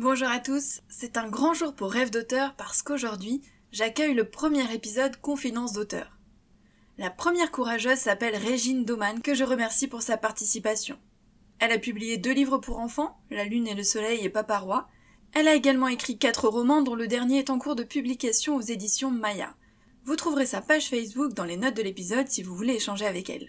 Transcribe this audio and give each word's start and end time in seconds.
Bonjour 0.00 0.28
à 0.28 0.38
tous, 0.38 0.80
c'est 0.88 1.16
un 1.16 1.28
grand 1.28 1.54
jour 1.54 1.74
pour 1.74 1.90
Rêve 1.90 2.10
d'auteur 2.10 2.54
parce 2.54 2.82
qu'aujourd'hui, 2.82 3.42
j'accueille 3.72 4.14
le 4.14 4.22
premier 4.22 4.72
épisode 4.72 5.16
Confidence 5.16 5.72
d'auteur. 5.72 6.16
La 6.98 7.10
première 7.10 7.50
courageuse 7.50 7.98
s'appelle 7.98 8.36
Régine 8.36 8.84
Doman 8.84 9.20
que 9.20 9.34
je 9.34 9.42
remercie 9.42 9.88
pour 9.88 10.02
sa 10.02 10.16
participation. 10.16 10.96
Elle 11.58 11.72
a 11.72 11.78
publié 11.78 12.16
deux 12.16 12.30
livres 12.30 12.58
pour 12.58 12.78
enfants, 12.78 13.18
La 13.32 13.42
Lune 13.42 13.66
et 13.66 13.74
le 13.74 13.82
Soleil 13.82 14.24
et 14.24 14.28
Papa 14.28 14.58
Roi. 14.58 14.88
Elle 15.32 15.48
a 15.48 15.56
également 15.56 15.88
écrit 15.88 16.16
quatre 16.16 16.46
romans 16.46 16.82
dont 16.82 16.94
le 16.94 17.08
dernier 17.08 17.40
est 17.40 17.50
en 17.50 17.58
cours 17.58 17.74
de 17.74 17.82
publication 17.82 18.54
aux 18.54 18.60
éditions 18.60 19.10
Maya. 19.10 19.52
Vous 20.04 20.14
trouverez 20.14 20.46
sa 20.46 20.60
page 20.60 20.90
Facebook 20.90 21.34
dans 21.34 21.44
les 21.44 21.56
notes 21.56 21.76
de 21.76 21.82
l'épisode 21.82 22.28
si 22.28 22.44
vous 22.44 22.54
voulez 22.54 22.74
échanger 22.74 23.06
avec 23.06 23.30
elle. 23.30 23.48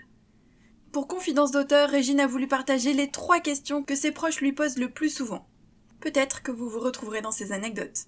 Pour 0.91 1.07
Confidence 1.07 1.51
d'auteur, 1.51 1.91
Régine 1.91 2.19
a 2.19 2.25
voulu 2.25 2.47
partager 2.47 2.93
les 2.93 3.11
trois 3.11 3.39
questions 3.39 3.83
que 3.83 3.93
ses 3.93 4.11
proches 4.11 4.41
lui 4.41 4.51
posent 4.51 4.79
le 4.79 4.89
plus 4.89 5.13
souvent. 5.13 5.47
Peut-être 6.01 6.43
que 6.43 6.51
vous 6.51 6.69
vous 6.69 6.79
retrouverez 6.79 7.21
dans 7.21 7.31
ces 7.31 7.51
anecdotes. 7.51 8.05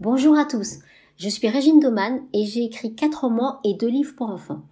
Bonjour 0.00 0.38
à 0.38 0.46
tous, 0.46 0.78
je 1.18 1.28
suis 1.28 1.48
Régine 1.48 1.80
Doman 1.80 2.22
et 2.32 2.46
j'ai 2.46 2.64
écrit 2.64 2.94
quatre 2.94 3.20
romans 3.20 3.60
et 3.62 3.74
deux 3.74 3.88
livres 3.88 4.14
pour 4.16 4.30
enfants. 4.30 4.62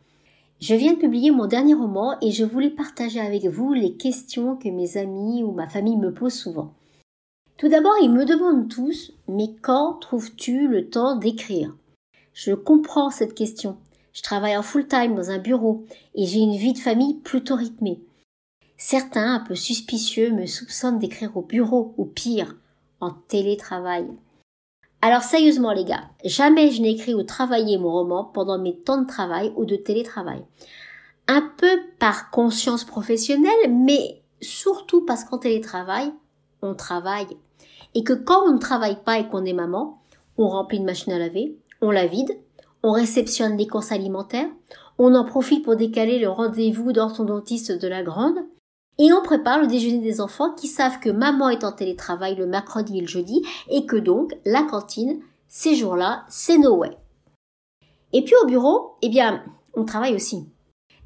Je 0.62 0.74
viens 0.74 0.94
de 0.94 0.98
publier 0.98 1.30
mon 1.30 1.46
dernier 1.46 1.74
roman 1.74 2.16
et 2.22 2.32
je 2.32 2.44
voulais 2.44 2.70
partager 2.70 3.20
avec 3.20 3.44
vous 3.44 3.74
les 3.74 3.96
questions 3.96 4.56
que 4.56 4.70
mes 4.70 4.96
amis 4.96 5.42
ou 5.42 5.52
ma 5.52 5.68
famille 5.68 5.98
me 5.98 6.12
posent 6.12 6.34
souvent. 6.34 6.72
Tout 7.58 7.68
d'abord, 7.68 7.94
ils 8.02 8.10
me 8.10 8.24
demandent 8.24 8.68
tous, 8.68 9.12
mais 9.28 9.54
quand 9.60 9.98
trouves-tu 10.00 10.68
le 10.68 10.88
temps 10.88 11.16
d'écrire? 11.16 11.76
Je 12.32 12.52
comprends 12.52 13.10
cette 13.10 13.34
question. 13.34 13.76
Je 14.14 14.22
travaille 14.22 14.56
en 14.56 14.62
full-time 14.62 15.14
dans 15.14 15.30
un 15.30 15.38
bureau 15.38 15.84
et 16.14 16.24
j'ai 16.24 16.40
une 16.40 16.56
vie 16.56 16.72
de 16.72 16.78
famille 16.78 17.14
plutôt 17.14 17.56
rythmée. 17.56 18.00
Certains, 18.82 19.34
un 19.34 19.40
peu 19.40 19.54
suspicieux, 19.54 20.30
me 20.30 20.46
soupçonnent 20.46 20.98
d'écrire 20.98 21.36
au 21.36 21.42
bureau, 21.42 21.92
ou 21.98 22.06
pire, 22.06 22.56
en 23.00 23.10
télétravail. 23.10 24.06
Alors 25.02 25.22
sérieusement 25.22 25.74
les 25.74 25.84
gars, 25.84 26.08
jamais 26.24 26.70
je 26.70 26.80
n'ai 26.80 26.92
écrit 26.92 27.12
ou 27.12 27.22
travaillé 27.22 27.76
mon 27.76 27.92
roman 27.92 28.24
pendant 28.24 28.58
mes 28.58 28.74
temps 28.74 29.02
de 29.02 29.06
travail 29.06 29.52
ou 29.56 29.66
de 29.66 29.76
télétravail. 29.76 30.42
Un 31.28 31.42
peu 31.58 31.78
par 31.98 32.30
conscience 32.30 32.84
professionnelle, 32.84 33.70
mais 33.70 34.22
surtout 34.40 35.04
parce 35.04 35.24
qu'en 35.24 35.36
télétravail, 35.36 36.10
on 36.62 36.74
travaille. 36.74 37.36
Et 37.94 38.02
que 38.02 38.14
quand 38.14 38.48
on 38.48 38.54
ne 38.54 38.58
travaille 38.58 39.02
pas 39.04 39.18
et 39.18 39.28
qu'on 39.28 39.44
est 39.44 39.52
maman, 39.52 40.00
on 40.38 40.48
remplit 40.48 40.78
une 40.78 40.86
machine 40.86 41.12
à 41.12 41.18
laver, 41.18 41.54
on 41.82 41.90
la 41.90 42.06
vide, 42.06 42.34
on 42.82 42.92
réceptionne 42.92 43.58
les 43.58 43.66
courses 43.66 43.92
alimentaires, 43.92 44.48
on 44.96 45.14
en 45.14 45.26
profite 45.26 45.64
pour 45.66 45.76
décaler 45.76 46.18
le 46.18 46.30
rendez-vous 46.30 46.92
d'orthodontiste 46.92 47.72
de 47.72 47.88
la 47.88 48.02
grande, 48.02 48.38
et 49.00 49.14
on 49.14 49.22
prépare 49.22 49.58
le 49.58 49.66
déjeuner 49.66 50.00
des 50.00 50.20
enfants 50.20 50.52
qui 50.52 50.66
savent 50.66 51.00
que 51.00 51.08
maman 51.08 51.48
est 51.48 51.64
en 51.64 51.72
télétravail 51.72 52.36
le 52.36 52.46
mercredi 52.46 52.98
et 52.98 53.00
le 53.00 53.06
jeudi 53.06 53.42
et 53.70 53.86
que 53.86 53.96
donc 53.96 54.36
la 54.44 54.62
cantine, 54.62 55.20
ces 55.48 55.74
jours-là, 55.74 56.26
c'est 56.28 56.58
no 56.58 56.76
way. 56.76 56.90
Et 58.12 58.22
puis 58.22 58.34
au 58.42 58.46
bureau, 58.46 58.96
eh 59.00 59.08
bien, 59.08 59.42
on 59.72 59.86
travaille 59.86 60.14
aussi. 60.14 60.44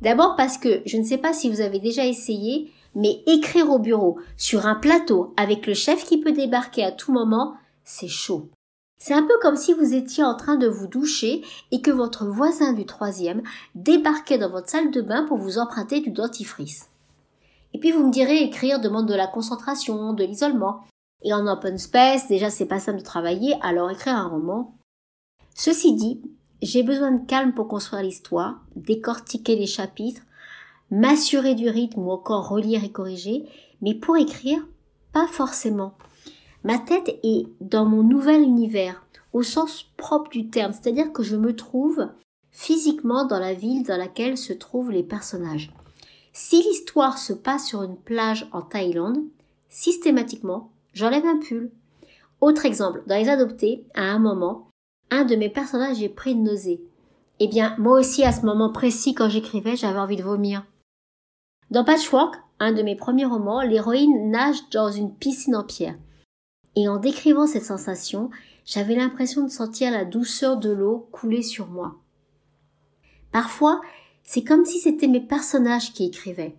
D'abord 0.00 0.34
parce 0.34 0.58
que 0.58 0.82
je 0.84 0.96
ne 0.96 1.04
sais 1.04 1.18
pas 1.18 1.32
si 1.32 1.48
vous 1.48 1.60
avez 1.60 1.78
déjà 1.78 2.04
essayé, 2.04 2.72
mais 2.96 3.22
écrire 3.26 3.70
au 3.70 3.78
bureau 3.78 4.18
sur 4.36 4.66
un 4.66 4.74
plateau 4.74 5.32
avec 5.36 5.64
le 5.68 5.74
chef 5.74 6.04
qui 6.04 6.18
peut 6.18 6.32
débarquer 6.32 6.82
à 6.82 6.90
tout 6.90 7.12
moment, 7.12 7.54
c'est 7.84 8.08
chaud. 8.08 8.48
C'est 8.98 9.14
un 9.14 9.22
peu 9.22 9.34
comme 9.40 9.56
si 9.56 9.72
vous 9.72 9.94
étiez 9.94 10.24
en 10.24 10.34
train 10.34 10.56
de 10.56 10.66
vous 10.66 10.88
doucher 10.88 11.42
et 11.70 11.80
que 11.80 11.92
votre 11.92 12.26
voisin 12.26 12.72
du 12.72 12.86
troisième 12.86 13.42
débarquait 13.76 14.38
dans 14.38 14.50
votre 14.50 14.68
salle 14.68 14.90
de 14.90 15.00
bain 15.00 15.24
pour 15.28 15.36
vous 15.36 15.58
emprunter 15.58 16.00
du 16.00 16.10
dentifrice. 16.10 16.88
Et 17.75 17.78
puis 17.78 17.91
vous 17.91 18.06
me 18.06 18.12
direz, 18.12 18.42
écrire 18.42 18.80
demande 18.80 19.08
de 19.08 19.14
la 19.14 19.27
concentration, 19.27 20.12
de 20.12 20.25
l'isolement. 20.25 20.80
Et 21.22 21.34
en 21.34 21.47
open 21.47 21.77
space, 21.77 22.28
déjà 22.28 22.48
c'est 22.48 22.67
pas 22.67 22.78
simple 22.78 23.00
de 23.00 23.05
travailler, 23.05 23.56
alors 23.62 23.91
écrire 23.91 24.14
un 24.14 24.28
roman. 24.28 24.78
Ceci 25.55 25.95
dit, 25.95 26.22
j'ai 26.62 26.83
besoin 26.83 27.11
de 27.11 27.27
calme 27.27 27.52
pour 27.52 27.68
construire 27.68 28.02
l'histoire, 28.02 28.63
décortiquer 28.77 29.57
les 29.57 29.67
chapitres, 29.67 30.23
m'assurer 30.90 31.55
du 31.55 31.68
rythme 31.68 32.01
ou 32.07 32.11
encore 32.11 32.48
relire 32.48 32.84
et 32.84 32.92
corriger, 32.92 33.45
mais 33.83 33.95
pour 33.95 34.17
écrire, 34.17 34.64
pas 35.13 35.27
forcément. 35.27 35.95
Ma 36.63 36.79
tête 36.79 37.18
est 37.23 37.46
dans 37.61 37.84
mon 37.84 38.02
nouvel 38.02 38.42
univers, 38.42 39.05
au 39.33 39.42
sens 39.42 39.84
propre 39.96 40.30
du 40.30 40.48
terme, 40.48 40.73
c'est-à-dire 40.73 41.13
que 41.13 41.23
je 41.23 41.36
me 41.36 41.55
trouve 41.57 42.08
physiquement 42.52 43.27
dans 43.27 43.40
la 43.40 43.52
ville 43.52 43.83
dans 43.83 43.96
laquelle 43.96 44.39
se 44.39 44.52
trouvent 44.52 44.92
les 44.92 45.02
personnages. 45.02 45.73
Si 46.36 46.56
l'histoire 46.56 47.17
se 47.17 47.33
passe 47.33 47.68
sur 47.68 47.84
une 47.84 47.96
plage 47.96 48.48
en 48.50 48.61
Thaïlande, 48.61 49.22
systématiquement, 49.68 50.72
j'enlève 50.92 51.24
un 51.24 51.39
pull. 51.39 51.70
Autre 52.40 52.67
exemple, 52.67 53.05
dans 53.06 53.14
les 53.14 53.28
adoptés, 53.28 53.86
à 53.95 54.02
un 54.02 54.18
moment, 54.18 54.68
un 55.12 55.24
de 55.24 55.36
mes 55.36 55.48
personnages 55.48 56.02
est 56.02 56.08
pris 56.08 56.34
de 56.34 56.40
nausée. 56.40 56.83
Eh 57.39 57.46
bien, 57.46 57.77
moi 57.78 58.00
aussi, 58.00 58.24
à 58.24 58.33
ce 58.33 58.45
moment 58.45 58.72
précis, 58.72 59.14
quand 59.14 59.28
j'écrivais, 59.28 59.77
j'avais 59.77 60.00
envie 60.00 60.17
de 60.17 60.24
vomir. 60.24 60.67
Dans 61.70 61.84
Patchwork, 61.84 62.34
un 62.58 62.72
de 62.72 62.83
mes 62.83 62.96
premiers 62.96 63.27
romans, 63.27 63.62
l'héroïne 63.62 64.33
nage 64.33 64.68
dans 64.72 64.90
une 64.90 65.14
piscine 65.14 65.55
en 65.55 65.62
pierre. 65.62 65.96
Et 66.74 66.89
en 66.89 66.96
décrivant 66.96 67.46
cette 67.46 67.64
sensation, 67.64 68.30
j'avais 68.66 68.96
l'impression 68.96 69.45
de 69.45 69.51
sentir 69.51 69.92
la 69.92 70.05
douceur 70.05 70.56
de 70.56 70.70
l'eau 70.70 71.08
couler 71.12 71.42
sur 71.42 71.68
moi. 71.68 71.95
Parfois, 73.30 73.80
c'est 74.24 74.42
comme 74.42 74.64
si 74.64 74.80
c'était 74.80 75.07
mes 75.07 75.20
personnages 75.20 75.92
qui 75.92 76.07
écrivaient. 76.07 76.57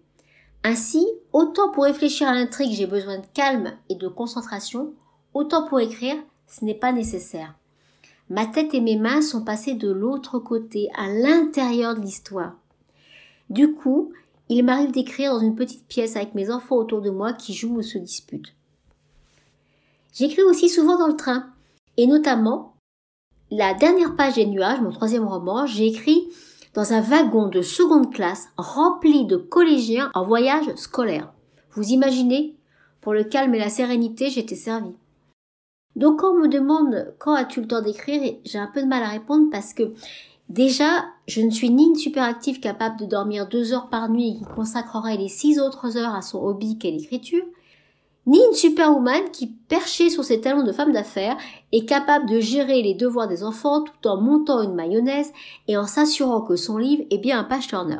Ainsi, 0.64 1.06
autant 1.34 1.72
pour 1.72 1.84
réfléchir 1.84 2.28
à 2.28 2.34
l'intrigue 2.34 2.74
j'ai 2.74 2.88
besoin 2.88 3.18
de 3.18 3.26
calme 3.34 3.74
et 3.90 3.96
de 3.96 4.08
concentration, 4.08 4.94
autant 5.34 5.68
pour 5.68 5.80
écrire 5.80 6.16
ce 6.48 6.64
n'est 6.64 6.76
pas 6.76 6.92
nécessaire. 6.92 7.56
Ma 8.30 8.46
tête 8.46 8.74
et 8.74 8.82
mes 8.82 8.98
mains 8.98 9.22
sont 9.22 9.44
passées 9.44 9.76
de 9.76 9.92
l'autre 9.92 10.40
côté, 10.40 10.90
à 10.96 11.08
l'intérieur 11.08 11.96
de 11.96 12.02
l'histoire. 12.02 12.56
Du 13.50 13.74
coup, 13.74 14.12
il 14.50 14.64
m'arrive 14.64 14.92
d'écrire 14.92 15.34
dans 15.34 15.40
une 15.40 15.56
petite 15.56 15.86
pièce 15.88 16.16
avec 16.16 16.34
mes 16.34 16.50
enfants 16.50 16.78
autour 16.78 17.02
de 17.02 17.10
moi 17.10 17.34
qui 17.34 17.54
jouent 17.54 17.78
ou 17.78 17.82
se 17.82 17.98
disputent. 17.98 18.56
J'écris 20.14 20.44
aussi 20.44 20.70
souvent 20.70 20.98
dans 20.98 21.08
le 21.08 21.16
train, 21.16 21.52
et 21.98 22.08
notamment 22.08 22.76
la 23.52 23.74
dernière 23.74 24.16
page 24.16 24.36
des 24.36 24.46
nuages, 24.46 24.82
mon 24.82 24.92
troisième 24.92 25.28
roman, 25.28 25.68
j'ai 25.68 25.88
écrit 25.88 26.28
dans 26.76 26.92
un 26.92 27.00
wagon 27.00 27.48
de 27.48 27.62
seconde 27.62 28.14
classe 28.14 28.50
rempli 28.58 29.26
de 29.26 29.38
collégiens 29.38 30.12
en 30.14 30.26
voyage 30.26 30.76
scolaire. 30.76 31.34
Vous 31.72 31.88
imaginez? 31.90 32.56
Pour 33.00 33.14
le 33.14 33.24
calme 33.24 33.56
et 33.56 33.60
la 33.60 33.70
sérénité, 33.70 34.30
j'étais 34.30 34.56
servie. 34.56 34.96
Donc 35.96 36.20
quand 36.20 36.32
on 36.34 36.40
me 36.40 36.48
demande 36.48 37.14
quand 37.18 37.34
as-tu 37.34 37.62
le 37.62 37.68
temps 37.68 37.82
d'écrire, 37.82 38.36
j'ai 38.44 38.60
un 38.60 38.70
peu 38.74 38.82
de 38.82 38.88
mal 38.88 39.04
à 39.04 39.10
répondre 39.10 39.50
parce 39.52 39.74
que 39.74 39.94
déjà, 40.50 41.06
je 41.28 41.42
ne 41.42 41.52
suis 41.52 41.70
ni 41.70 41.86
une 41.86 41.96
superactive 41.96 42.60
capable 42.60 43.00
de 43.00 43.06
dormir 43.06 43.48
deux 43.48 43.72
heures 43.72 43.90
par 43.90 44.10
nuit 44.10 44.32
et 44.32 44.38
qui 44.40 44.44
consacrerait 44.44 45.18
les 45.18 45.30
six 45.30 45.60
autres 45.60 45.98
heures 45.98 46.14
à 46.14 46.22
son 46.22 46.44
hobby 46.44 46.78
qu'est 46.78 46.92
l'écriture, 46.92 47.46
ni 48.28 48.40
une 48.40 48.56
superwoman 48.56 49.30
qui, 49.32 49.48
perchée 49.48 50.10
sur 50.10 50.24
ses 50.24 50.42
talons 50.42 50.64
de 50.64 50.72
femme 50.72 50.92
d'affaires, 50.92 51.38
est 51.72 51.88
capable 51.88 52.28
de 52.28 52.40
gérer 52.40 52.82
les 52.82 52.94
devoirs 52.96 53.28
des 53.28 53.44
enfants 53.44 53.84
tout 53.84 54.08
en 54.08 54.20
montant 54.20 54.62
une 54.62 54.74
mayonnaise 54.74 55.32
et 55.68 55.78
en 55.78 55.86
s'assurant 55.86 56.42
que 56.42 56.56
son 56.56 56.78
livre 56.78 57.04
est 57.12 57.20
bien 57.20 57.40
un 57.40 57.44
page 57.44 57.68
turner. 57.68 58.00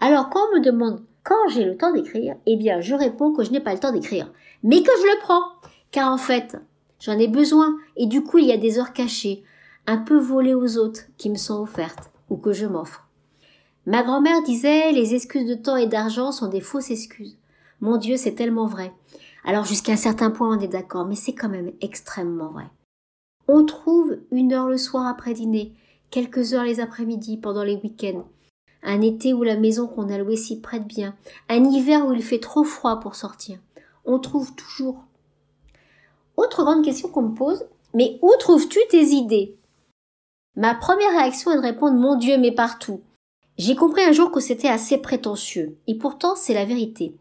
Alors 0.00 0.30
quand 0.30 0.40
on 0.50 0.56
me 0.56 0.64
demande 0.64 1.00
quand 1.22 1.48
j'ai 1.50 1.64
le 1.64 1.76
temps 1.76 1.92
d'écrire, 1.92 2.34
eh 2.46 2.56
bien 2.56 2.80
je 2.80 2.94
réponds 2.94 3.32
que 3.32 3.44
je 3.44 3.52
n'ai 3.52 3.60
pas 3.60 3.72
le 3.72 3.78
temps 3.78 3.92
d'écrire, 3.92 4.32
mais 4.64 4.82
que 4.82 4.90
je 4.98 5.06
le 5.06 5.20
prends, 5.20 5.42
car 5.92 6.12
en 6.12 6.18
fait 6.18 6.56
j'en 6.98 7.18
ai 7.18 7.28
besoin 7.28 7.76
et 7.96 8.06
du 8.06 8.24
coup 8.24 8.38
il 8.38 8.46
y 8.46 8.52
a 8.52 8.56
des 8.56 8.80
heures 8.80 8.92
cachées, 8.92 9.44
un 9.86 9.98
peu 9.98 10.18
volées 10.18 10.54
aux 10.54 10.76
autres 10.78 11.02
qui 11.18 11.30
me 11.30 11.36
sont 11.36 11.60
offertes 11.60 12.10
ou 12.30 12.36
que 12.36 12.52
je 12.52 12.66
m'offre. 12.66 13.06
Ma 13.86 14.02
grand-mère 14.02 14.42
disait 14.42 14.92
les 14.92 15.14
excuses 15.14 15.48
de 15.48 15.54
temps 15.54 15.76
et 15.76 15.86
d'argent 15.86 16.32
sont 16.32 16.48
des 16.48 16.60
fausses 16.60 16.90
excuses. 16.90 17.36
Mon 17.82 17.96
Dieu, 17.96 18.16
c'est 18.16 18.36
tellement 18.36 18.66
vrai. 18.66 18.94
Alors 19.44 19.64
jusqu'à 19.64 19.92
un 19.92 19.96
certain 19.96 20.30
point, 20.30 20.56
on 20.56 20.60
est 20.60 20.68
d'accord, 20.68 21.04
mais 21.04 21.16
c'est 21.16 21.34
quand 21.34 21.48
même 21.48 21.72
extrêmement 21.80 22.50
vrai. 22.50 22.70
On 23.48 23.66
trouve 23.66 24.18
une 24.30 24.52
heure 24.52 24.68
le 24.68 24.78
soir 24.78 25.08
après 25.08 25.34
dîner, 25.34 25.72
quelques 26.10 26.54
heures 26.54 26.62
les 26.62 26.78
après-midi 26.78 27.38
pendant 27.38 27.64
les 27.64 27.74
week-ends. 27.76 28.24
Un 28.84 29.00
été 29.00 29.34
où 29.34 29.42
la 29.42 29.56
maison 29.56 29.88
qu'on 29.88 30.10
a 30.10 30.18
louée 30.18 30.36
s'y 30.36 30.60
prête 30.60 30.86
bien, 30.86 31.16
un 31.48 31.64
hiver 31.64 32.06
où 32.06 32.12
il 32.12 32.22
fait 32.22 32.38
trop 32.38 32.62
froid 32.62 33.00
pour 33.00 33.16
sortir. 33.16 33.58
On 34.04 34.20
trouve 34.20 34.54
toujours. 34.54 35.04
Autre 36.36 36.62
grande 36.62 36.84
question 36.84 37.08
qu'on 37.08 37.22
me 37.22 37.34
pose, 37.34 37.66
mais 37.94 38.18
où 38.22 38.32
trouves-tu 38.38 38.78
tes 38.90 39.06
idées? 39.06 39.56
Ma 40.54 40.76
première 40.76 41.10
réaction 41.10 41.50
est 41.50 41.56
de 41.56 41.62
répondre 41.62 41.98
Mon 41.98 42.14
Dieu, 42.14 42.38
mais 42.38 42.52
partout. 42.52 43.00
J'ai 43.58 43.74
compris 43.74 44.04
un 44.04 44.12
jour 44.12 44.30
que 44.30 44.40
c'était 44.40 44.68
assez 44.68 44.98
prétentieux, 44.98 45.76
et 45.88 45.96
pourtant 45.96 46.36
c'est 46.36 46.54
la 46.54 46.64
vérité. 46.64 47.16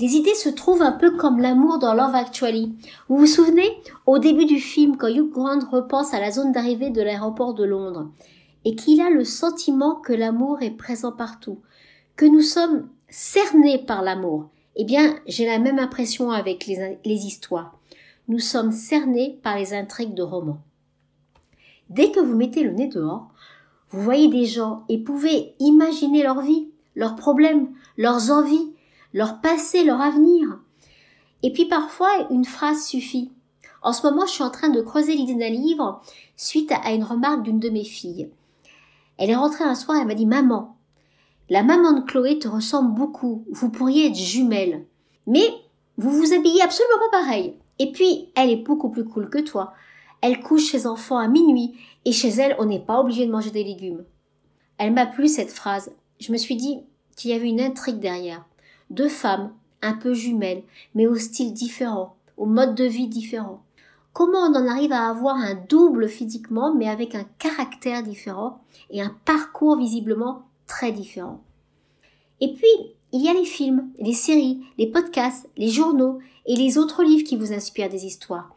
Les 0.00 0.16
idées 0.16 0.34
se 0.34 0.48
trouvent 0.48 0.80
un 0.80 0.92
peu 0.92 1.10
comme 1.18 1.40
l'amour 1.40 1.78
dans 1.78 1.92
Love 1.92 2.14
Actually. 2.14 2.72
Vous 3.10 3.18
vous 3.18 3.26
souvenez? 3.26 3.68
Au 4.06 4.18
début 4.18 4.46
du 4.46 4.58
film 4.58 4.96
quand 4.96 5.08
Hugh 5.08 5.30
Grant 5.30 5.60
repense 5.70 6.14
à 6.14 6.20
la 6.20 6.30
zone 6.30 6.52
d'arrivée 6.52 6.88
de 6.88 7.02
l'aéroport 7.02 7.52
de 7.52 7.64
Londres 7.64 8.10
et 8.64 8.74
qu'il 8.74 9.02
a 9.02 9.10
le 9.10 9.24
sentiment 9.24 9.96
que 9.96 10.14
l'amour 10.14 10.62
est 10.62 10.70
présent 10.70 11.12
partout, 11.12 11.58
que 12.16 12.24
nous 12.24 12.40
sommes 12.40 12.88
cernés 13.10 13.76
par 13.76 14.00
l'amour 14.00 14.48
Eh 14.74 14.84
bien, 14.84 15.16
j'ai 15.26 15.44
la 15.44 15.58
même 15.58 15.78
impression 15.78 16.30
avec 16.30 16.66
les, 16.66 16.98
les 17.04 17.26
histoires. 17.26 17.78
Nous 18.26 18.38
sommes 18.38 18.72
cernés 18.72 19.38
par 19.42 19.58
les 19.58 19.74
intrigues 19.74 20.14
de 20.14 20.22
romans. 20.22 20.62
Dès 21.90 22.10
que 22.10 22.20
vous 22.20 22.36
mettez 22.36 22.64
le 22.64 22.72
nez 22.72 22.88
dehors, 22.88 23.28
vous 23.90 24.00
voyez 24.00 24.28
des 24.28 24.46
gens 24.46 24.82
et 24.88 24.96
pouvez 24.96 25.54
imaginer 25.58 26.22
leur 26.22 26.40
vie, 26.40 26.70
leurs 26.94 27.16
problèmes, 27.16 27.68
leurs 27.98 28.30
envies, 28.30 28.72
leur 29.12 29.40
passé, 29.40 29.84
leur 29.84 30.00
avenir. 30.00 30.58
Et 31.42 31.52
puis 31.52 31.66
parfois, 31.66 32.10
une 32.30 32.44
phrase 32.44 32.84
suffit. 32.84 33.30
En 33.82 33.92
ce 33.92 34.02
moment, 34.02 34.26
je 34.26 34.32
suis 34.32 34.42
en 34.42 34.50
train 34.50 34.68
de 34.68 34.82
creuser 34.82 35.14
l'idée 35.14 35.34
d'un 35.34 35.48
livre 35.48 36.02
suite 36.36 36.72
à 36.72 36.92
une 36.92 37.04
remarque 37.04 37.42
d'une 37.42 37.60
de 37.60 37.70
mes 37.70 37.84
filles. 37.84 38.30
Elle 39.16 39.30
est 39.30 39.36
rentrée 39.36 39.64
un 39.64 39.74
soir, 39.74 39.98
elle 40.00 40.06
m'a 40.06 40.14
dit 40.14 40.26
Maman, 40.26 40.76
la 41.50 41.62
maman 41.62 41.92
de 41.92 42.00
Chloé 42.02 42.38
te 42.38 42.46
ressemble 42.46 42.94
beaucoup, 42.94 43.44
vous 43.50 43.70
pourriez 43.70 44.06
être 44.06 44.16
jumelle. 44.16 44.86
Mais 45.26 45.46
vous 45.96 46.10
vous 46.10 46.32
habillez 46.32 46.62
absolument 46.62 46.98
pas 47.10 47.20
pareil. 47.22 47.56
Et 47.78 47.92
puis, 47.92 48.30
elle 48.36 48.50
est 48.50 48.64
beaucoup 48.64 48.90
plus 48.90 49.04
cool 49.04 49.28
que 49.28 49.38
toi. 49.38 49.72
Elle 50.20 50.40
couche 50.40 50.70
ses 50.70 50.86
enfants 50.86 51.18
à 51.18 51.28
minuit, 51.28 51.74
et 52.04 52.12
chez 52.12 52.28
elle, 52.28 52.54
on 52.58 52.66
n'est 52.66 52.78
pas 52.78 53.00
obligé 53.00 53.26
de 53.26 53.32
manger 53.32 53.50
des 53.50 53.64
légumes. 53.64 54.04
Elle 54.78 54.92
m'a 54.92 55.06
plu 55.06 55.28
cette 55.28 55.50
phrase. 55.50 55.92
Je 56.20 56.30
me 56.30 56.36
suis 56.36 56.56
dit 56.56 56.80
qu'il 57.16 57.30
y 57.30 57.34
avait 57.34 57.48
une 57.48 57.60
intrigue 57.60 57.98
derrière. 57.98 58.44
Deux 58.90 59.08
femmes, 59.08 59.52
un 59.82 59.94
peu 59.94 60.14
jumelles, 60.14 60.62
mais 60.94 61.06
au 61.06 61.16
style 61.16 61.52
différent, 61.52 62.16
au 62.36 62.46
mode 62.46 62.74
de 62.74 62.84
vie 62.84 63.08
différent. 63.08 63.62
Comment 64.12 64.40
on 64.40 64.54
en 64.56 64.66
arrive 64.66 64.92
à 64.92 65.08
avoir 65.08 65.36
un 65.36 65.54
double 65.54 66.08
physiquement, 66.08 66.74
mais 66.74 66.88
avec 66.88 67.14
un 67.14 67.24
caractère 67.38 68.02
différent 68.02 68.60
et 68.90 69.00
un 69.00 69.14
parcours 69.24 69.76
visiblement 69.76 70.42
très 70.66 70.90
différent? 70.90 71.40
Et 72.40 72.52
puis, 72.54 72.66
il 73.12 73.22
y 73.22 73.28
a 73.28 73.34
les 73.34 73.44
films, 73.44 73.90
les 73.98 74.12
séries, 74.12 74.60
les 74.78 74.86
podcasts, 74.86 75.48
les 75.56 75.68
journaux 75.68 76.18
et 76.46 76.56
les 76.56 76.78
autres 76.78 77.04
livres 77.04 77.26
qui 77.26 77.36
vous 77.36 77.52
inspirent 77.52 77.88
des 77.88 78.06
histoires. 78.06 78.54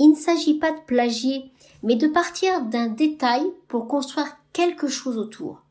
Il 0.00 0.10
ne 0.10 0.16
s'agit 0.16 0.58
pas 0.58 0.72
de 0.72 0.80
plagier, 0.86 1.50
mais 1.82 1.94
de 1.94 2.08
partir 2.08 2.62
d'un 2.62 2.88
détail 2.88 3.44
pour 3.68 3.86
construire 3.86 4.36
quelque 4.52 4.88
chose 4.88 5.18
autour. 5.18 5.62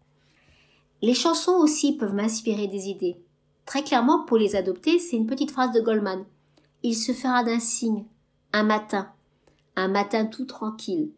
Les 1.01 1.13
chansons 1.13 1.57
aussi 1.57 1.97
peuvent 1.97 2.13
m'inspirer 2.13 2.67
des 2.67 2.87
idées. 2.87 3.17
Très 3.65 3.83
clairement, 3.83 4.23
pour 4.25 4.37
les 4.37 4.55
adopter, 4.55 4.99
c'est 4.99 5.15
une 5.15 5.27
petite 5.27 5.51
phrase 5.51 5.71
de 5.71 5.81
Goldman. 5.81 6.25
Il 6.83 6.95
se 6.95 7.13
fera 7.13 7.43
d'un 7.43 7.59
signe, 7.59 8.05
un 8.51 8.63
matin, 8.63 9.09
un 9.75 9.87
matin 9.87 10.25
tout 10.25 10.45
tranquille. 10.45 11.11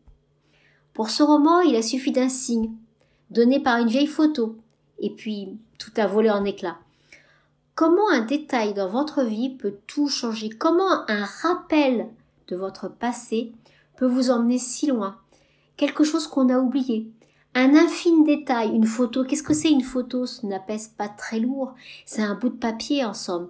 Pour 0.93 1.09
ce 1.09 1.23
roman, 1.23 1.61
il 1.61 1.75
a 1.75 1.81
suffi 1.81 2.11
d'un 2.11 2.29
signe, 2.29 2.71
donné 3.31 3.59
par 3.59 3.79
une 3.79 3.87
vieille 3.87 4.07
photo, 4.07 4.57
et 4.99 5.09
puis 5.09 5.57
tout 5.77 5.91
a 5.97 6.07
volé 6.07 6.29
en 6.29 6.45
éclats. 6.45 6.77
Comment 7.73 8.09
un 8.09 8.21
détail 8.21 8.73
dans 8.73 8.87
votre 8.87 9.23
vie 9.23 9.49
peut 9.49 9.75
tout 9.87 10.07
changer? 10.07 10.49
Comment 10.49 11.09
un 11.09 11.25
rappel 11.25 12.07
de 12.47 12.55
votre 12.55 12.87
passé 12.87 13.51
peut 13.97 14.05
vous 14.05 14.29
emmener 14.29 14.59
si 14.59 14.87
loin? 14.87 15.17
Quelque 15.75 16.05
chose 16.05 16.27
qu'on 16.27 16.47
a 16.47 16.59
oublié, 16.59 17.11
un 17.55 17.73
infime 17.75 18.25
détail, 18.25 18.69
une 18.75 18.85
photo. 18.85 19.23
Qu'est-ce 19.23 19.41
que 19.41 19.53
c'est 19.53 19.71
une 19.71 19.81
photo? 19.81 20.25
Ce 20.25 20.45
n'apaise 20.45 20.89
pas 20.89 21.07
très 21.07 21.39
lourd. 21.39 21.73
C'est 22.05 22.21
un 22.21 22.35
bout 22.35 22.49
de 22.49 22.55
papier 22.55 23.05
en 23.05 23.13
somme. 23.13 23.49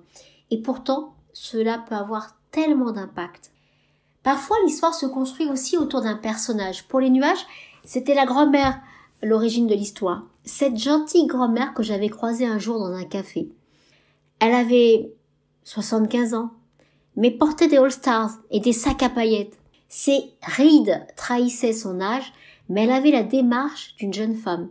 Et 0.52 0.62
pourtant, 0.62 1.16
cela 1.34 1.80
peut 1.80 1.96
avoir 1.96 2.38
tellement 2.52 2.92
d'impact. 2.92 3.52
Parfois, 4.22 4.58
l'histoire 4.64 4.94
se 4.94 5.08
construit 5.08 5.50
aussi 5.50 5.78
autour 5.78 6.02
d'un 6.02 6.16
personnage. 6.16 6.88
Pour 6.88 7.00
les 7.00 7.10
nuages, 7.10 7.46
c'était 7.84 8.14
la 8.14 8.26
grand-mère, 8.26 8.80
l'origine 9.24 9.68
de 9.68 9.74
l'histoire. 9.74 10.24
Cette 10.44 10.78
gentille 10.78 11.26
grand-mère 11.26 11.74
que 11.74 11.84
j'avais 11.84 12.10
croisée 12.10 12.46
un 12.46 12.60
jour 12.60 12.80
dans 12.80 12.94
un 12.94 13.04
café. 13.06 13.50
Elle 14.40 14.54
avait 14.54 15.12
75 15.64 16.36
ans, 16.36 16.52
mais 17.16 17.32
portait 17.32 17.68
des 17.68 17.78
All-Stars 17.78 18.32
et 18.52 18.60
des 18.60 18.74
sacs 18.74 19.04
à 19.04 19.10
paillettes. 19.10 19.58
Ses 19.90 20.32
rides 20.44 21.06
trahissaient 21.16 21.74
son 21.74 22.02
âge, 22.02 22.34
mais 22.70 22.84
elle 22.84 22.92
avait 22.92 23.12
la 23.12 23.24
démarche 23.24 23.96
d'une 23.98 24.14
jeune 24.14 24.36
femme. 24.36 24.70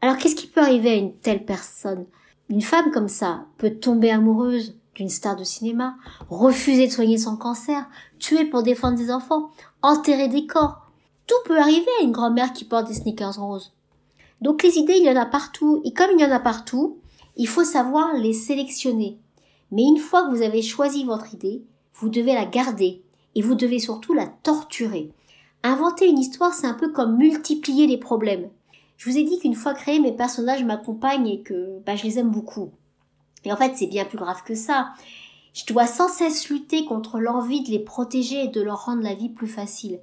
Alors 0.00 0.16
qu'est-ce 0.16 0.36
qui 0.36 0.46
peut 0.46 0.60
arriver 0.60 0.90
à 0.90 0.96
une 0.96 1.14
telle 1.14 1.44
personne? 1.44 2.06
Une 2.48 2.62
femme 2.62 2.90
comme 2.90 3.08
ça 3.08 3.44
peut 3.58 3.74
tomber 3.74 4.10
amoureuse 4.10 4.76
d'une 4.94 5.08
star 5.08 5.36
de 5.36 5.44
cinéma, 5.44 5.96
refuser 6.28 6.86
de 6.86 6.92
soigner 6.92 7.18
son 7.18 7.36
cancer, 7.36 7.88
tuer 8.18 8.44
pour 8.44 8.62
défendre 8.62 8.98
ses 8.98 9.12
enfants, 9.12 9.50
enterrer 9.82 10.28
des 10.28 10.46
corps. 10.46 10.90
Tout 11.26 11.36
peut 11.44 11.58
arriver 11.58 11.90
à 12.00 12.04
une 12.04 12.12
grand-mère 12.12 12.52
qui 12.52 12.64
porte 12.64 12.88
des 12.88 12.94
sneakers 12.94 13.38
roses. 13.38 13.74
Donc 14.40 14.62
les 14.62 14.76
idées, 14.78 14.96
il 14.96 15.04
y 15.04 15.10
en 15.10 15.20
a 15.20 15.26
partout, 15.26 15.82
et 15.84 15.92
comme 15.92 16.10
il 16.14 16.20
y 16.20 16.24
en 16.24 16.30
a 16.30 16.40
partout, 16.40 16.98
il 17.36 17.46
faut 17.46 17.64
savoir 17.64 18.14
les 18.14 18.32
sélectionner. 18.32 19.18
Mais 19.70 19.82
une 19.82 19.98
fois 19.98 20.24
que 20.24 20.34
vous 20.34 20.42
avez 20.42 20.62
choisi 20.62 21.04
votre 21.04 21.34
idée, 21.34 21.62
vous 21.94 22.08
devez 22.08 22.34
la 22.34 22.46
garder, 22.46 23.02
et 23.34 23.42
vous 23.42 23.54
devez 23.54 23.78
surtout 23.78 24.14
la 24.14 24.26
torturer. 24.26 25.12
Inventer 25.62 26.08
une 26.08 26.18
histoire, 26.18 26.54
c'est 26.54 26.66
un 26.66 26.74
peu 26.74 26.90
comme 26.90 27.16
multiplier 27.16 27.86
les 27.86 27.98
problèmes. 27.98 28.48
Je 28.96 29.10
vous 29.10 29.18
ai 29.18 29.24
dit 29.24 29.38
qu'une 29.38 29.54
fois 29.54 29.74
créé, 29.74 30.00
mes 30.00 30.12
personnages 30.12 30.64
m'accompagnent 30.64 31.28
et 31.28 31.42
que 31.42 31.78
bah, 31.84 31.96
je 31.96 32.04
les 32.04 32.18
aime 32.18 32.30
beaucoup. 32.30 32.70
Et 33.44 33.52
en 33.52 33.56
fait, 33.56 33.76
c'est 33.76 33.86
bien 33.86 34.04
plus 34.04 34.18
grave 34.18 34.42
que 34.44 34.54
ça. 34.54 34.92
Je 35.54 35.64
dois 35.66 35.86
sans 35.86 36.08
cesse 36.08 36.48
lutter 36.50 36.84
contre 36.84 37.18
l'envie 37.18 37.62
de 37.62 37.70
les 37.70 37.78
protéger 37.78 38.44
et 38.44 38.48
de 38.48 38.60
leur 38.60 38.84
rendre 38.84 39.02
la 39.02 39.14
vie 39.14 39.28
plus 39.28 39.48
facile. 39.48 40.00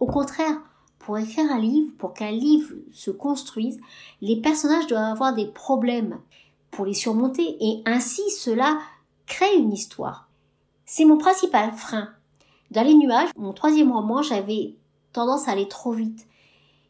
Au 0.00 0.06
contraire, 0.06 0.60
pour 0.98 1.18
écrire 1.18 1.50
un 1.52 1.58
livre, 1.58 1.92
pour 1.98 2.14
qu'un 2.14 2.32
livre 2.32 2.74
se 2.92 3.10
construise, 3.10 3.80
les 4.20 4.40
personnages 4.40 4.88
doivent 4.88 5.12
avoir 5.12 5.34
des 5.34 5.46
problèmes 5.46 6.18
pour 6.70 6.84
les 6.84 6.94
surmonter 6.94 7.56
et 7.60 7.82
ainsi 7.86 8.22
cela 8.30 8.78
crée 9.26 9.56
une 9.56 9.72
histoire. 9.72 10.28
C'est 10.84 11.04
mon 11.04 11.18
principal 11.18 11.72
frein. 11.72 12.10
Dans 12.70 12.82
les 12.82 12.94
nuages, 12.94 13.30
mon 13.36 13.52
troisième 13.52 13.92
roman, 13.92 14.22
j'avais 14.22 14.74
tendance 15.16 15.48
à 15.48 15.52
aller 15.52 15.68
trop 15.68 15.92
vite. 15.92 16.26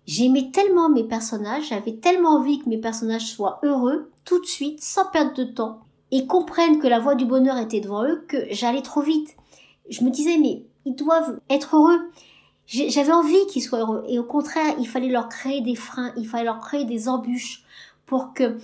J'aimais 0.06 0.50
tellement 0.52 0.88
mes 0.88 1.04
personnages, 1.04 1.68
j'avais 1.68 1.94
tellement 1.94 2.36
envie 2.36 2.58
que 2.58 2.68
mes 2.68 2.78
personnages 2.78 3.26
soient 3.26 3.58
heureux 3.62 4.10
tout 4.24 4.40
de 4.40 4.46
suite, 4.46 4.82
sans 4.82 5.06
perdre 5.06 5.34
de 5.34 5.44
temps, 5.44 5.80
et 6.10 6.26
comprennent 6.26 6.78
que 6.78 6.86
la 6.86 7.00
voie 7.00 7.14
du 7.14 7.24
bonheur 7.24 7.56
était 7.56 7.80
devant 7.80 8.04
eux, 8.04 8.24
que 8.28 8.46
j'allais 8.50 8.82
trop 8.82 9.00
vite. 9.00 9.36
Je 9.88 10.04
me 10.04 10.10
disais, 10.10 10.38
mais 10.38 10.64
ils 10.84 10.94
doivent 10.94 11.40
être 11.50 11.76
heureux. 11.76 12.10
J'avais 12.66 13.12
envie 13.12 13.46
qu'ils 13.48 13.62
soient 13.62 13.80
heureux. 13.80 14.04
Et 14.08 14.18
au 14.18 14.24
contraire, 14.24 14.74
il 14.78 14.88
fallait 14.88 15.08
leur 15.08 15.28
créer 15.28 15.60
des 15.60 15.76
freins, 15.76 16.12
il 16.16 16.26
fallait 16.26 16.44
leur 16.44 16.60
créer 16.60 16.84
des 16.84 17.08
embûches 17.08 17.64
pour 18.06 18.34
que 18.34 18.58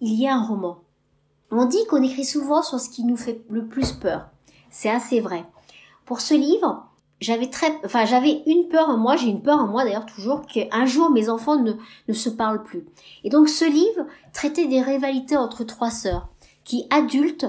il 0.00 0.14
y 0.14 0.24
ait 0.24 0.30
un 0.30 0.42
roman. 0.42 0.78
On 1.50 1.64
dit 1.64 1.84
qu'on 1.88 2.02
écrit 2.02 2.24
souvent 2.24 2.62
sur 2.62 2.78
ce 2.78 2.90
qui 2.90 3.04
nous 3.04 3.16
fait 3.16 3.40
le 3.50 3.66
plus 3.66 3.92
peur. 3.92 4.28
C'est 4.70 4.90
assez 4.90 5.20
vrai. 5.20 5.44
Pour 6.04 6.20
ce 6.20 6.34
livre, 6.34 6.88
j'avais 7.20 7.48
très, 7.48 7.72
enfin, 7.84 8.04
j'avais 8.04 8.42
une 8.46 8.68
peur 8.68 8.88
en 8.88 8.96
moi, 8.96 9.16
j'ai 9.16 9.28
une 9.28 9.42
peur 9.42 9.58
en 9.58 9.66
moi 9.66 9.84
d'ailleurs 9.84 10.06
toujours, 10.06 10.46
qu'un 10.46 10.86
jour 10.86 11.10
mes 11.10 11.28
enfants 11.28 11.56
ne, 11.56 11.72
ne 12.08 12.14
se 12.14 12.28
parlent 12.28 12.62
plus. 12.62 12.84
Et 13.24 13.30
donc 13.30 13.48
ce 13.48 13.64
livre 13.64 14.06
traitait 14.32 14.66
des 14.66 14.82
rivalités 14.82 15.36
entre 15.36 15.64
trois 15.64 15.90
sœurs, 15.90 16.28
qui 16.64 16.86
adultes 16.90 17.46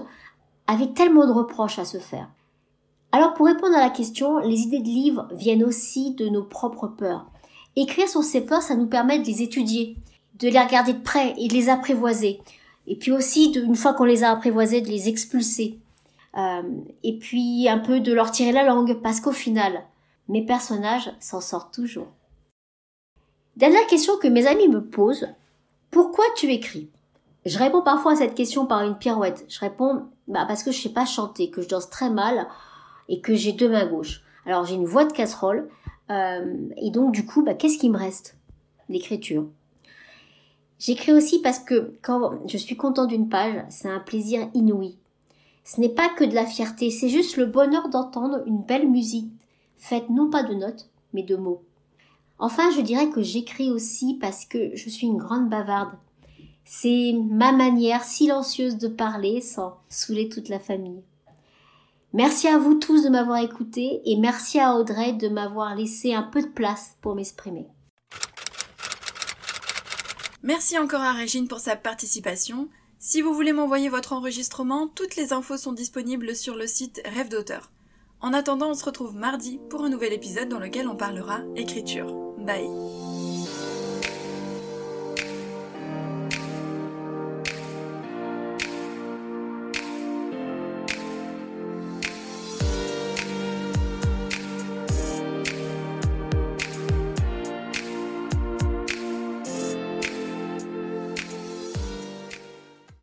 avaient 0.67 0.93
tellement 0.93 1.27
de 1.27 1.31
reproches 1.31 1.79
à 1.79 1.85
se 1.85 1.97
faire. 1.97 2.29
Alors 3.11 3.33
pour 3.33 3.47
répondre 3.47 3.75
à 3.75 3.81
la 3.81 3.89
question, 3.89 4.39
les 4.39 4.61
idées 4.61 4.79
de 4.79 4.85
livres 4.85 5.27
viennent 5.31 5.63
aussi 5.63 6.13
de 6.13 6.29
nos 6.29 6.43
propres 6.43 6.88
peurs. 6.88 7.25
Écrire 7.75 8.07
sur 8.07 8.23
ces 8.23 8.41
peurs, 8.41 8.61
ça 8.61 8.75
nous 8.75 8.88
permet 8.88 9.19
de 9.19 9.25
les 9.25 9.41
étudier, 9.41 9.97
de 10.39 10.47
les 10.47 10.59
regarder 10.59 10.93
de 10.93 11.01
près 11.01 11.33
et 11.38 11.47
de 11.47 11.53
les 11.53 11.69
apprivoiser. 11.69 12.39
Et 12.88 12.95
puis 12.95 13.11
aussi, 13.11 13.51
de, 13.51 13.61
une 13.61 13.75
fois 13.75 13.93
qu'on 13.93 14.05
les 14.05 14.23
a 14.23 14.31
apprivoisés, 14.31 14.81
de 14.81 14.89
les 14.89 15.09
expulser. 15.09 15.79
Euh, 16.38 16.62
et 17.03 17.17
puis 17.17 17.67
un 17.67 17.79
peu 17.79 18.00
de 18.00 18.13
leur 18.13 18.31
tirer 18.31 18.51
la 18.51 18.63
langue, 18.63 19.01
parce 19.01 19.19
qu'au 19.19 19.31
final, 19.31 19.83
mes 20.27 20.45
personnages 20.45 21.12
s'en 21.19 21.41
sortent 21.41 21.74
toujours. 21.74 22.07
Dernière 23.55 23.88
question 23.88 24.17
que 24.17 24.27
mes 24.27 24.48
amis 24.48 24.67
me 24.67 24.83
posent, 24.83 25.27
pourquoi 25.91 26.25
tu 26.36 26.51
écris? 26.51 26.89
Je 27.45 27.57
réponds 27.57 27.81
parfois 27.81 28.13
à 28.13 28.15
cette 28.15 28.36
question 28.36 28.65
par 28.65 28.83
une 28.83 28.98
pirouette. 28.98 29.45
Je 29.50 29.59
réponds 29.59 30.05
bah 30.27 30.45
parce 30.48 30.63
que 30.63 30.71
je 30.71 30.79
sais 30.79 30.93
pas 30.93 31.05
chanter, 31.05 31.50
que 31.50 31.62
je 31.62 31.67
danse 31.67 31.89
très 31.89 32.09
mal 32.09 32.48
et 33.07 33.21
que 33.21 33.33
j'ai 33.33 33.53
deux 33.53 33.69
mains 33.69 33.88
gauches. 33.88 34.24
Alors 34.45 34.65
j'ai 34.65 34.75
une 34.75 34.86
voix 34.86 35.05
de 35.05 35.13
casserole 35.13 35.67
euh, 36.12 36.69
et 36.77 36.91
donc 36.91 37.12
du 37.12 37.25
coup, 37.25 37.43
bah, 37.43 37.53
qu'est-ce 37.53 37.77
qui 37.77 37.89
me 37.89 37.98
reste? 37.98 38.38
L'écriture. 38.88 39.48
J'écris 40.79 41.12
aussi 41.12 41.41
parce 41.41 41.59
que 41.59 41.93
quand 42.01 42.33
je 42.48 42.57
suis 42.57 42.77
content 42.77 43.05
d'une 43.05 43.29
page, 43.29 43.63
c'est 43.69 43.89
un 43.89 44.00
plaisir 44.00 44.48
inouï. 44.53 44.98
Ce 45.69 45.79
n'est 45.79 45.88
pas 45.88 46.09
que 46.09 46.23
de 46.23 46.33
la 46.33 46.47
fierté, 46.47 46.89
c'est 46.89 47.09
juste 47.09 47.38
le 47.38 47.45
bonheur 47.45 47.89
d'entendre 47.89 48.41
une 48.47 48.63
belle 48.63 48.89
musique, 48.89 49.31
faite 49.77 50.09
non 50.09 50.31
pas 50.31 50.41
de 50.41 50.55
notes, 50.55 50.89
mais 51.13 51.21
de 51.21 51.35
mots. 51.35 51.61
Enfin, 52.39 52.71
je 52.71 52.81
dirais 52.81 53.11
que 53.11 53.21
j'écris 53.21 53.69
aussi 53.69 54.15
parce 54.15 54.45
que 54.45 54.75
je 54.75 54.89
suis 54.89 55.05
une 55.05 55.19
grande 55.19 55.47
bavarde. 55.47 55.95
C'est 56.65 57.13
ma 57.29 57.51
manière 57.51 58.03
silencieuse 58.03 58.77
de 58.77 58.88
parler 58.88 59.41
sans 59.41 59.77
saouler 59.89 60.27
toute 60.27 60.49
la 60.49 60.59
famille. 60.59 61.03
Merci 62.13 62.47
à 62.47 62.57
vous 62.57 62.73
tous 62.73 63.03
de 63.03 63.09
m'avoir 63.09 63.38
écouté 63.38 64.01
et 64.05 64.17
merci 64.17 64.59
à 64.59 64.73
Audrey 64.73 65.13
de 65.13 65.29
m'avoir 65.29 65.75
laissé 65.75 66.15
un 66.15 66.23
peu 66.23 66.41
de 66.41 66.47
place 66.47 66.97
pour 67.01 67.13
m'exprimer. 67.13 67.67
Merci 70.41 70.79
encore 70.79 71.01
à 71.01 71.13
Régine 71.13 71.47
pour 71.47 71.59
sa 71.59 71.75
participation 71.75 72.69
Si 73.01 73.21
vous 73.21 73.33
voulez 73.33 73.53
m'envoyer 73.53 73.87
votre 73.87 74.11
enregistrement, 74.11 74.89
toutes 74.89 75.15
les 75.15 75.31
infos 75.31 75.55
sont 75.55 75.71
disponibles 75.71 76.35
sur 76.35 76.57
le 76.57 76.67
site 76.67 77.01
Rêve 77.05 77.29
d'auteur. 77.29 77.71
En 78.19 78.33
attendant, 78.33 78.71
on 78.71 78.73
se 78.73 78.83
retrouve 78.83 79.15
mardi 79.15 79.57
pour 79.69 79.85
un 79.85 79.89
nouvel 79.89 80.11
épisode 80.11 80.49
dans 80.49 80.59
lequel 80.59 80.85
on 80.85 80.97
parlera 80.97 81.39
écriture. 81.55 82.13
Bye 82.39 82.98